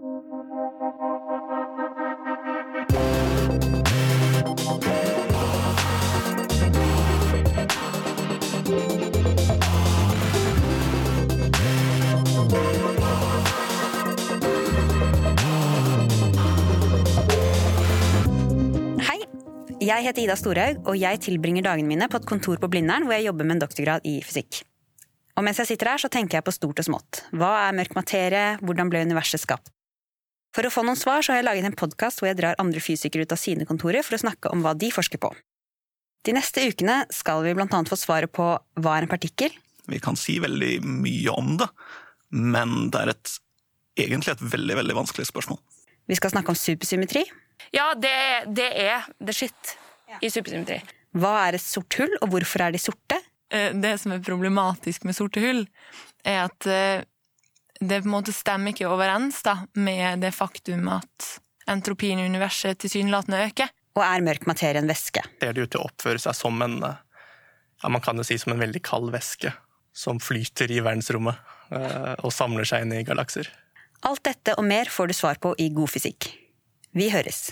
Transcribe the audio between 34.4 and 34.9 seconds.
om hva de